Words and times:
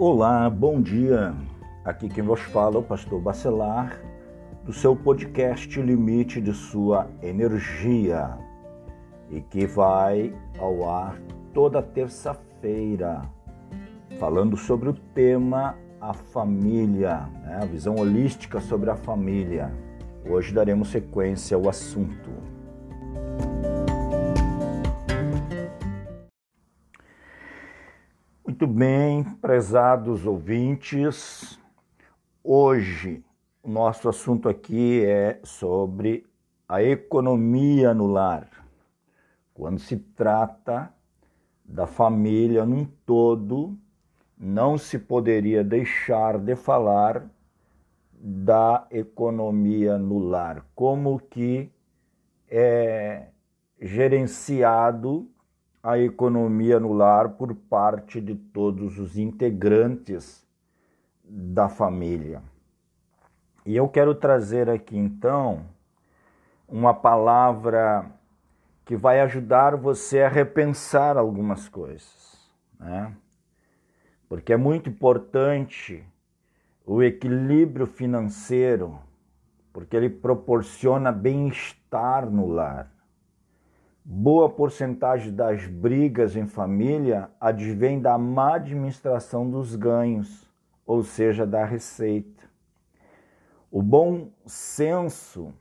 Olá, 0.00 0.48
bom 0.48 0.80
dia. 0.80 1.34
Aqui 1.84 2.08
quem 2.08 2.22
vos 2.22 2.40
fala 2.40 2.76
é 2.76 2.78
o 2.78 2.82
pastor 2.84 3.20
Bacelar, 3.20 4.00
do 4.64 4.72
seu 4.72 4.94
podcast 4.94 5.82
Limite 5.82 6.40
de 6.40 6.54
Sua 6.54 7.08
Energia, 7.20 8.38
e 9.28 9.40
que 9.40 9.66
vai 9.66 10.32
ao 10.56 10.88
ar 10.88 11.18
toda 11.52 11.82
terça-feira, 11.82 13.22
falando 14.20 14.56
sobre 14.56 14.88
o 14.88 14.94
tema 14.94 15.74
a 16.00 16.14
família, 16.14 17.28
né? 17.42 17.58
a 17.60 17.64
visão 17.64 17.96
holística 17.96 18.60
sobre 18.60 18.90
a 18.90 18.94
família. 18.94 19.74
Hoje 20.30 20.54
daremos 20.54 20.92
sequência 20.92 21.56
ao 21.56 21.68
assunto. 21.68 22.30
Muito 28.60 28.74
bem, 28.74 29.22
prezados 29.22 30.26
ouvintes, 30.26 31.60
hoje 32.42 33.24
o 33.62 33.70
nosso 33.70 34.08
assunto 34.08 34.48
aqui 34.48 35.04
é 35.04 35.38
sobre 35.44 36.26
a 36.68 36.82
economia 36.82 37.94
no 37.94 38.08
lar. 38.08 38.48
Quando 39.54 39.78
se 39.78 39.96
trata 39.96 40.92
da 41.64 41.86
família 41.86 42.66
num 42.66 42.84
todo, 43.06 43.78
não 44.36 44.76
se 44.76 44.98
poderia 44.98 45.62
deixar 45.62 46.36
de 46.36 46.56
falar 46.56 47.30
da 48.12 48.88
economia 48.90 49.96
no 49.96 50.18
lar, 50.18 50.66
como 50.74 51.20
que 51.20 51.70
é 52.50 53.28
gerenciado 53.80 55.30
a 55.82 55.98
economia 55.98 56.80
no 56.80 56.92
lar 56.92 57.30
por 57.30 57.54
parte 57.54 58.20
de 58.20 58.34
todos 58.34 58.98
os 58.98 59.16
integrantes 59.16 60.46
da 61.24 61.68
família. 61.68 62.42
E 63.64 63.76
eu 63.76 63.88
quero 63.88 64.14
trazer 64.14 64.68
aqui 64.68 64.96
então 64.96 65.66
uma 66.66 66.92
palavra 66.94 68.10
que 68.84 68.96
vai 68.96 69.20
ajudar 69.20 69.76
você 69.76 70.22
a 70.22 70.28
repensar 70.28 71.16
algumas 71.16 71.68
coisas, 71.68 72.38
né? 72.80 73.14
Porque 74.28 74.52
é 74.52 74.56
muito 74.56 74.88
importante 74.88 76.04
o 76.86 77.02
equilíbrio 77.02 77.86
financeiro, 77.86 78.98
porque 79.72 79.94
ele 79.94 80.08
proporciona 80.08 81.12
bem-estar 81.12 82.28
no 82.30 82.46
lar. 82.46 82.90
Boa 84.10 84.48
porcentagem 84.48 85.34
das 85.34 85.66
brigas 85.66 86.34
em 86.34 86.46
família 86.46 87.30
advém 87.38 88.00
da 88.00 88.16
má 88.16 88.54
administração 88.54 89.50
dos 89.50 89.76
ganhos, 89.76 90.50
ou 90.86 91.02
seja, 91.02 91.46
da 91.46 91.62
receita. 91.62 92.44
O 93.70 93.82
bom 93.82 94.30
senso 94.46 95.52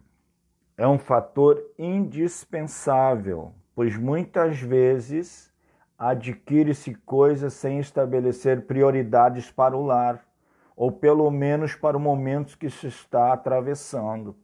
é 0.78 0.88
um 0.88 0.98
fator 0.98 1.62
indispensável, 1.78 3.52
pois 3.76 3.98
muitas 3.98 4.62
vezes 4.62 5.54
adquire-se 6.00 6.96
coisas 6.96 7.52
sem 7.52 7.80
estabelecer 7.80 8.66
prioridades 8.66 9.52
para 9.52 9.76
o 9.76 9.86
lar, 9.86 10.26
ou 10.74 10.90
pelo 10.90 11.30
menos 11.30 11.76
para 11.76 11.98
o 11.98 12.00
momento 12.00 12.58
que 12.58 12.70
se 12.70 12.88
está 12.88 13.34
atravessando. 13.34 14.38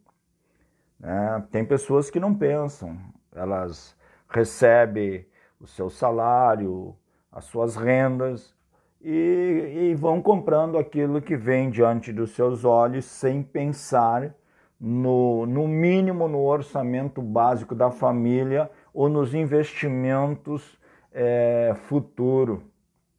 É, 1.01 1.41
tem 1.49 1.63
pessoas 1.63 2.09
que 2.09 2.19
não 2.19 2.35
pensam, 2.35 2.99
elas 3.35 3.95
recebem 4.29 5.25
o 5.59 5.67
seu 5.67 5.89
salário, 5.89 6.95
as 7.31 7.45
suas 7.45 7.75
rendas 7.75 8.53
e, 9.01 9.89
e, 9.91 9.95
vão 9.95 10.21
comprando 10.21 10.77
aquilo 10.77 11.21
que 11.21 11.35
vem 11.35 11.69
diante 11.69 12.13
dos 12.13 12.31
seus 12.31 12.63
olhos 12.63 13.05
sem 13.05 13.43
pensar 13.43 14.33
no, 14.79 15.45
no 15.45 15.67
mínimo 15.67 16.27
no 16.27 16.43
orçamento 16.43 17.21
básico 17.21 17.75
da 17.75 17.91
família 17.91 18.69
ou 18.93 19.09
nos 19.09 19.33
investimentos 19.33 20.77
é, 21.11 21.75
futuro. 21.87 22.63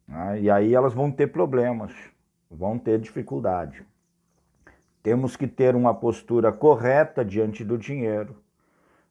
Né? 0.07 0.41
E 0.41 0.49
aí 0.49 0.73
elas 0.73 0.93
vão 0.93 1.11
ter 1.11 1.27
problemas, 1.27 1.93
vão 2.49 2.77
ter 2.77 2.99
dificuldade. 2.99 3.85
Temos 5.03 5.35
que 5.35 5.47
ter 5.47 5.75
uma 5.75 5.93
postura 5.93 6.51
correta 6.51 7.23
diante 7.23 7.63
do 7.63 7.77
dinheiro 7.77 8.35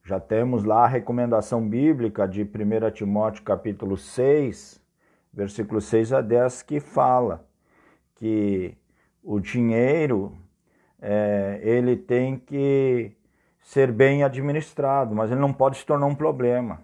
já 0.04 0.20
temos 0.20 0.64
lá 0.64 0.84
a 0.84 0.88
recomendação 0.88 1.66
bíblica 1.66 2.28
de 2.28 2.42
1 2.42 2.90
Timóteo 2.90 3.42
capítulo 3.42 3.96
6, 3.96 4.78
versículo 5.32 5.80
6 5.80 6.12
a 6.12 6.20
10, 6.20 6.62
que 6.62 6.78
fala 6.78 7.46
que 8.16 8.76
o 9.22 9.40
dinheiro 9.40 10.36
é, 11.00 11.58
ele 11.62 11.96
tem 11.96 12.36
que 12.36 13.12
ser 13.62 13.90
bem 13.90 14.22
administrado, 14.22 15.14
mas 15.14 15.30
ele 15.30 15.40
não 15.40 15.54
pode 15.54 15.78
se 15.78 15.86
tornar 15.86 16.06
um 16.06 16.14
problema. 16.14 16.82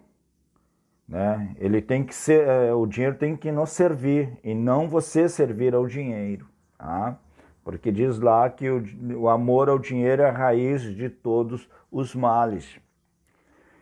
Né? 1.07 1.55
Ele 1.59 1.83
tem 1.83 2.03
que 2.03 2.15
ser, 2.15 2.49
é, 2.49 2.73
o 2.73 2.87
dinheiro 2.87 3.17
tem 3.17 3.37
que 3.37 3.53
nos 3.53 3.69
servir 3.71 4.39
e 4.43 4.55
não 4.55 4.89
você 4.89 5.29
servir 5.29 5.75
ao 5.75 5.87
dinheiro. 5.87 6.47
Tá? 6.79 7.19
Porque 7.63 7.93
diz 7.93 8.19
lá 8.19 8.49
que 8.49 8.71
o, 8.71 8.83
o 9.15 9.29
amor 9.29 9.69
ao 9.69 9.79
dinheiro 9.79 10.23
é 10.23 10.31
a 10.31 10.33
raiz 10.33 10.83
de 10.83 11.11
todos 11.11 11.69
os 11.93 12.15
males. 12.15 12.81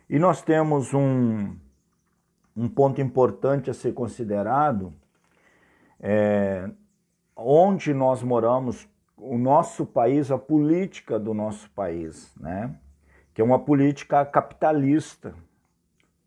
E 0.09 0.19
nós 0.19 0.41
temos 0.41 0.95
um, 0.95 1.55
um 2.57 2.67
ponto 2.67 3.01
importante 3.01 3.69
a 3.69 3.75
ser 3.75 3.93
considerado, 3.93 4.95
é, 6.01 6.71
onde 7.37 7.93
nós 7.93 8.23
moramos, 8.23 8.89
o 9.17 9.37
nosso 9.37 9.85
país, 9.85 10.31
a 10.31 10.39
política 10.39 11.19
do 11.19 11.35
nosso 11.35 11.69
país, 11.71 12.33
né? 12.37 12.75
que 13.35 13.43
é 13.43 13.45
uma 13.45 13.59
política 13.59 14.25
capitalista. 14.25 15.35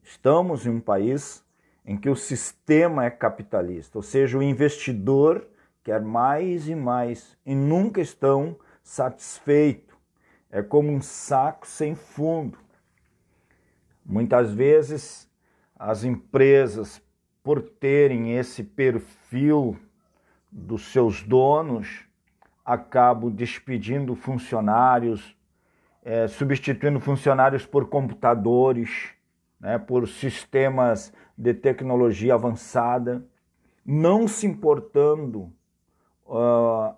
Estamos 0.04 0.66
em 0.66 0.70
um 0.70 0.80
país 0.80 1.44
em 1.84 1.98
que 1.98 2.10
o 2.10 2.16
sistema 2.16 3.06
é 3.06 3.10
capitalista, 3.10 3.98
ou 3.98 4.04
seja, 4.04 4.38
o 4.38 4.44
investidor 4.44 5.48
quer 5.84 6.02
mais 6.02 6.68
e 6.68 6.76
mais 6.76 7.36
e 7.46 7.56
nunca 7.56 8.00
estão 8.00 8.56
satisfeitos. 8.84 9.96
É 10.52 10.62
como 10.62 10.92
um 10.92 11.02
saco 11.02 11.66
sem 11.66 11.96
fundo. 11.96 12.58
Muitas 14.06 14.54
vezes 14.54 15.30
as 15.78 16.04
empresas, 16.04 17.02
por 17.44 17.62
terem 17.62 18.38
esse 18.38 18.64
perfil 18.64 19.78
dos 20.52 20.92
seus 20.92 21.24
donos, 21.24 22.06
acabam 22.64 23.32
despedindo 23.32 24.16
funcionários, 24.16 25.36
é, 26.04 26.28
substituindo 26.28 27.00
funcionários 27.00 27.66
por 27.66 27.90
computadores, 27.90 29.10
né, 29.60 29.78
por 29.78 30.08
sistemas 30.08 31.14
de 31.38 31.54
tecnologia 31.54 32.34
avançada, 32.34 33.24
não 33.86 34.28
se 34.28 34.46
importando, 34.46 35.52
uh, 36.26 36.96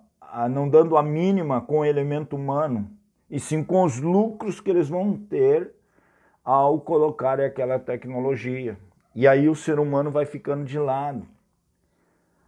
não 0.50 0.68
dando 0.68 0.96
a 0.96 1.02
mínima 1.02 1.60
com 1.60 1.80
o 1.80 1.84
elemento 1.84 2.36
humano, 2.36 2.90
e 3.30 3.40
sim 3.40 3.64
com 3.64 3.84
os 3.84 4.00
lucros 4.00 4.60
que 4.60 4.70
eles 4.70 4.88
vão 4.88 5.16
ter 5.16 5.74
ao 6.44 6.78
colocar 6.80 7.40
aquela 7.40 7.78
tecnologia. 7.78 8.76
E 9.14 9.26
aí 9.26 9.48
o 9.48 9.54
ser 9.54 9.78
humano 9.78 10.10
vai 10.10 10.26
ficando 10.26 10.64
de 10.64 10.78
lado. 10.78 11.26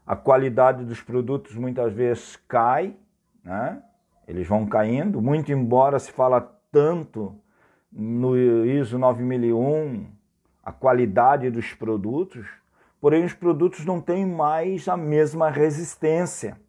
A 0.07 0.15
qualidade 0.15 0.85
dos 0.85 1.01
produtos 1.01 1.55
muitas 1.57 1.93
vezes 1.93 2.37
cai, 2.49 2.95
né? 3.43 3.83
eles 4.29 4.47
vão 4.47 4.67
caindo, 4.67 5.23
muito 5.23 5.51
embora 5.51 5.99
se 5.99 6.13
fala 6.13 6.41
tanto 6.71 7.35
no 7.91 8.37
ISO 8.67 8.99
9001, 8.99 10.07
a 10.63 10.73
qualidade 10.73 11.49
dos 11.49 11.73
produtos, 11.73 12.47
porém 13.01 13.25
os 13.25 13.33
produtos 13.33 13.85
não 13.85 14.01
têm 14.01 14.27
mais 14.27 14.89
a 14.89 14.97
mesma 14.97 15.49
resistência. 15.49 16.61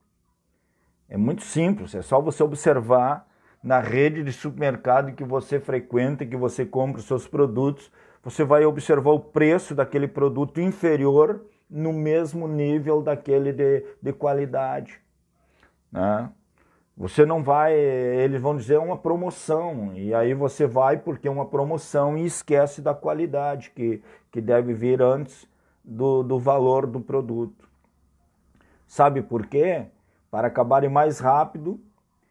É 1.09 1.17
muito 1.17 1.43
simples, 1.43 1.95
é 1.95 2.01
só 2.01 2.21
você 2.21 2.43
observar 2.43 3.27
na 3.63 3.79
rede 3.79 4.23
de 4.23 4.31
supermercado 4.31 5.13
que 5.13 5.23
você 5.23 5.59
frequenta, 5.59 6.25
que 6.25 6.37
você 6.37 6.65
compra 6.65 6.99
os 6.99 7.07
seus 7.07 7.27
produtos, 7.27 7.91
você 8.23 8.43
vai 8.43 8.65
observar 8.65 9.11
o 9.11 9.19
preço 9.19 9.73
daquele 9.73 10.07
produto 10.07 10.59
inferior 10.59 11.45
no 11.69 11.91
mesmo 11.91 12.47
nível 12.47 13.01
daquele 13.01 13.51
de, 13.51 13.85
de 14.01 14.13
qualidade. 14.13 14.99
Né? 15.91 16.29
Você 16.95 17.25
não 17.25 17.43
vai, 17.43 17.73
eles 17.75 18.41
vão 18.41 18.57
dizer 18.57 18.75
é 18.75 18.79
uma 18.79 18.97
promoção, 18.97 19.93
e 19.93 20.13
aí 20.13 20.33
você 20.33 20.65
vai 20.65 20.97
porque 20.97 21.27
é 21.27 21.31
uma 21.31 21.45
promoção 21.45 22.17
e 22.17 22.25
esquece 22.25 22.81
da 22.81 22.93
qualidade 22.93 23.69
que, 23.69 24.01
que 24.31 24.41
deve 24.41 24.73
vir 24.73 25.01
antes 25.01 25.47
do, 25.83 26.23
do 26.23 26.39
valor 26.39 26.87
do 26.87 26.99
produto. 26.99 27.69
Sabe 28.87 29.21
por 29.21 29.45
quê? 29.45 29.85
Para 30.31 30.47
acabarem 30.47 30.89
mais 30.89 31.19
rápido 31.19 31.79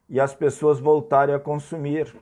e 0.09 0.21
as 0.21 0.35
pessoas 0.35 0.79
voltarem 0.79 1.35
a 1.35 1.39
consumir. 1.39 2.15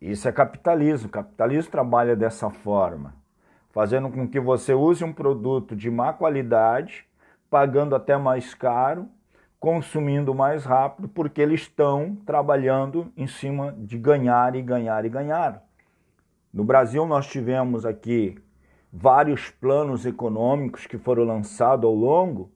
Isso 0.00 0.28
é 0.28 0.32
capitalismo. 0.32 1.08
O 1.08 1.12
capitalismo 1.12 1.70
trabalha 1.70 2.16
dessa 2.16 2.50
forma, 2.50 3.14
fazendo 3.70 4.10
com 4.10 4.28
que 4.28 4.40
você 4.40 4.74
use 4.74 5.04
um 5.04 5.12
produto 5.12 5.76
de 5.76 5.90
má 5.90 6.12
qualidade, 6.12 7.06
pagando 7.48 7.94
até 7.94 8.16
mais 8.16 8.54
caro, 8.54 9.08
consumindo 9.58 10.34
mais 10.34 10.64
rápido 10.64 11.08
porque 11.08 11.40
eles 11.40 11.62
estão 11.62 12.16
trabalhando 12.24 13.12
em 13.16 13.26
cima 13.26 13.74
de 13.76 13.98
ganhar 13.98 14.56
e 14.56 14.62
ganhar 14.62 15.04
e 15.04 15.08
ganhar. 15.08 15.62
No 16.52 16.64
Brasil, 16.64 17.06
nós 17.06 17.26
tivemos 17.26 17.84
aqui 17.84 18.38
vários 18.92 19.50
planos 19.50 20.06
econômicos 20.06 20.86
que 20.86 20.98
foram 20.98 21.24
lançados 21.24 21.84
ao 21.84 21.94
longo 21.94 22.50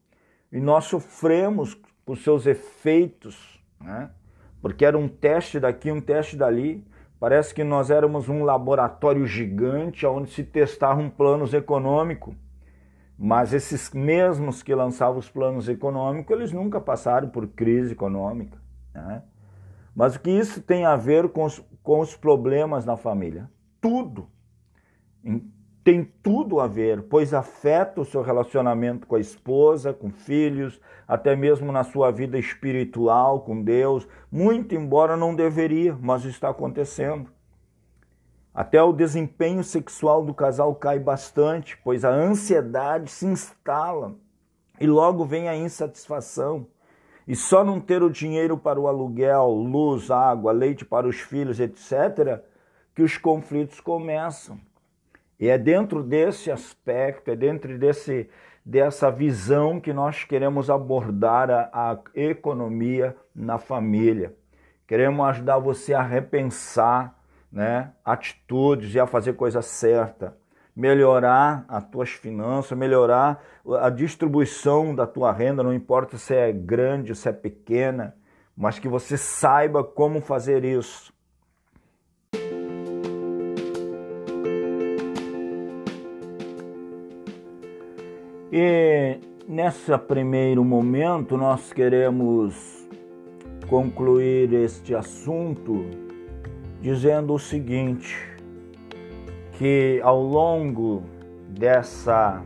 e 0.50 0.58
nós 0.58 0.84
sofremos 0.84 1.74
por 2.04 2.16
seus 2.16 2.46
efeitos, 2.46 3.62
né? 3.80 4.10
Porque 4.64 4.82
era 4.82 4.96
um 4.96 5.06
teste 5.06 5.60
daqui, 5.60 5.92
um 5.92 6.00
teste 6.00 6.38
dali. 6.38 6.82
Parece 7.20 7.54
que 7.54 7.62
nós 7.62 7.90
éramos 7.90 8.30
um 8.30 8.42
laboratório 8.42 9.26
gigante 9.26 10.06
onde 10.06 10.30
se 10.30 10.42
testavam 10.42 11.10
planos 11.10 11.52
econômicos, 11.52 12.34
mas 13.18 13.52
esses 13.52 13.92
mesmos 13.92 14.62
que 14.62 14.74
lançavam 14.74 15.18
os 15.18 15.28
planos 15.28 15.68
econômicos, 15.68 16.34
eles 16.34 16.50
nunca 16.50 16.80
passaram 16.80 17.28
por 17.28 17.46
crise 17.48 17.92
econômica. 17.92 18.56
Né? 18.94 19.22
Mas 19.94 20.16
o 20.16 20.20
que 20.20 20.30
isso 20.30 20.62
tem 20.62 20.86
a 20.86 20.96
ver 20.96 21.28
com 21.28 21.44
os, 21.44 21.62
com 21.82 22.00
os 22.00 22.16
problemas 22.16 22.86
na 22.86 22.96
família? 22.96 23.50
tudo. 23.84 24.30
Tem 25.84 26.02
tudo 26.22 26.60
a 26.60 26.66
ver, 26.66 27.02
pois 27.02 27.34
afeta 27.34 28.00
o 28.00 28.06
seu 28.06 28.22
relacionamento 28.22 29.06
com 29.06 29.16
a 29.16 29.20
esposa, 29.20 29.92
com 29.92 30.10
filhos, 30.10 30.80
até 31.06 31.36
mesmo 31.36 31.70
na 31.70 31.84
sua 31.84 32.10
vida 32.10 32.38
espiritual 32.38 33.42
com 33.42 33.62
Deus, 33.62 34.08
muito 34.32 34.74
embora 34.74 35.14
não 35.14 35.34
deveria, 35.34 35.94
mas 36.00 36.24
está 36.24 36.48
acontecendo. 36.48 37.30
Até 38.54 38.82
o 38.82 38.94
desempenho 38.94 39.62
sexual 39.62 40.24
do 40.24 40.32
casal 40.32 40.74
cai 40.74 40.98
bastante, 40.98 41.78
pois 41.84 42.02
a 42.02 42.10
ansiedade 42.10 43.10
se 43.10 43.26
instala 43.26 44.14
e 44.80 44.86
logo 44.86 45.22
vem 45.26 45.50
a 45.50 45.56
insatisfação. 45.56 46.66
E 47.28 47.36
só 47.36 47.62
não 47.62 47.78
ter 47.78 48.02
o 48.02 48.10
dinheiro 48.10 48.56
para 48.56 48.80
o 48.80 48.88
aluguel, 48.88 49.48
luz, 49.50 50.10
água, 50.10 50.50
leite 50.50 50.82
para 50.82 51.06
os 51.06 51.20
filhos, 51.20 51.60
etc., 51.60 52.42
que 52.94 53.02
os 53.02 53.18
conflitos 53.18 53.80
começam. 53.80 54.58
E 55.44 55.48
é 55.50 55.58
dentro 55.58 56.02
desse 56.02 56.50
aspecto, 56.50 57.30
é 57.30 57.36
dentro 57.36 57.76
desse, 57.76 58.30
dessa 58.64 59.10
visão 59.10 59.78
que 59.78 59.92
nós 59.92 60.24
queremos 60.24 60.70
abordar 60.70 61.50
a, 61.50 61.68
a 61.70 61.98
economia 62.14 63.14
na 63.36 63.58
família. 63.58 64.34
Queremos 64.86 65.22
ajudar 65.26 65.58
você 65.58 65.92
a 65.92 66.00
repensar 66.00 67.14
né, 67.52 67.92
atitudes 68.02 68.94
e 68.94 68.98
a 68.98 69.06
fazer 69.06 69.34
coisa 69.34 69.60
certa, 69.60 70.34
melhorar 70.74 71.66
as 71.68 71.84
tuas 71.90 72.08
finanças, 72.08 72.78
melhorar 72.78 73.44
a 73.82 73.90
distribuição 73.90 74.94
da 74.94 75.06
tua 75.06 75.30
renda, 75.30 75.62
não 75.62 75.74
importa 75.74 76.16
se 76.16 76.34
é 76.34 76.50
grande, 76.52 77.14
se 77.14 77.28
é 77.28 77.32
pequena, 77.34 78.16
mas 78.56 78.78
que 78.78 78.88
você 78.88 79.18
saiba 79.18 79.84
como 79.84 80.22
fazer 80.22 80.64
isso 80.64 81.13
E 88.56 89.18
nesse 89.48 89.98
primeiro 89.98 90.64
momento 90.64 91.36
nós 91.36 91.72
queremos 91.72 92.86
concluir 93.66 94.52
este 94.52 94.94
assunto 94.94 95.84
dizendo 96.80 97.34
o 97.34 97.38
seguinte, 97.38 98.16
que 99.54 100.00
ao 100.04 100.22
longo 100.22 101.02
dessa 101.48 102.44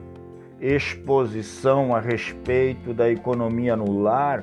exposição 0.58 1.94
a 1.94 2.00
respeito 2.00 2.94
da 2.94 3.10
economia 3.10 3.76
no 3.76 4.00
lar, 4.00 4.42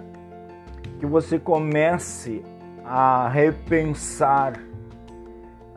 que 0.99 1.05
você 1.07 1.39
comece 1.39 2.43
a 2.85 3.27
repensar 3.27 4.53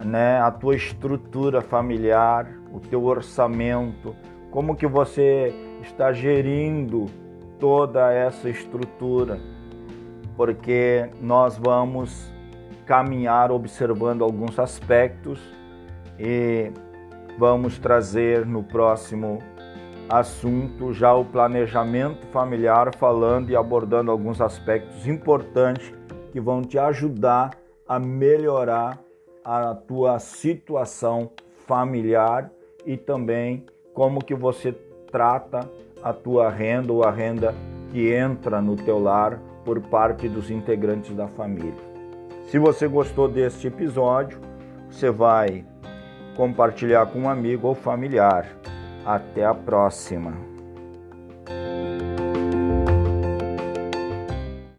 né, 0.04 0.38
a 0.38 0.50
tua 0.50 0.76
estrutura 0.76 1.62
familiar, 1.62 2.46
o 2.70 2.78
teu 2.78 3.02
orçamento, 3.04 4.14
como 4.50 4.76
que 4.76 4.86
você 4.86 5.67
está 5.88 6.12
gerindo 6.12 7.06
toda 7.58 8.12
essa 8.12 8.48
estrutura, 8.48 9.38
porque 10.36 11.08
nós 11.20 11.58
vamos 11.58 12.32
caminhar 12.86 13.50
observando 13.50 14.22
alguns 14.22 14.58
aspectos 14.58 15.40
e 16.18 16.70
vamos 17.38 17.78
trazer 17.78 18.46
no 18.46 18.62
próximo 18.62 19.40
assunto 20.08 20.92
já 20.92 21.14
o 21.14 21.24
planejamento 21.24 22.26
familiar, 22.28 22.94
falando 22.96 23.50
e 23.50 23.56
abordando 23.56 24.10
alguns 24.10 24.40
aspectos 24.40 25.06
importantes 25.06 25.92
que 26.32 26.40
vão 26.40 26.62
te 26.62 26.78
ajudar 26.78 27.50
a 27.86 27.98
melhorar 27.98 28.98
a 29.44 29.74
tua 29.74 30.18
situação 30.18 31.30
familiar 31.66 32.50
e 32.86 32.96
também 32.96 33.66
como 33.92 34.24
que 34.24 34.34
você 34.34 34.72
trata 35.10 35.68
a 36.02 36.12
tua 36.12 36.50
renda 36.50 36.92
ou 36.92 37.02
a 37.02 37.10
renda 37.10 37.54
que 37.90 38.12
entra 38.12 38.60
no 38.60 38.76
teu 38.76 38.98
lar 38.98 39.40
por 39.64 39.80
parte 39.80 40.28
dos 40.28 40.50
integrantes 40.50 41.14
da 41.14 41.26
família. 41.26 41.74
Se 42.46 42.58
você 42.58 42.86
gostou 42.86 43.28
deste 43.28 43.66
episódio, 43.66 44.38
você 44.88 45.10
vai 45.10 45.64
compartilhar 46.36 47.06
com 47.06 47.20
um 47.20 47.28
amigo 47.28 47.68
ou 47.68 47.74
familiar. 47.74 48.46
Até 49.04 49.44
a 49.44 49.54
próxima! 49.54 50.57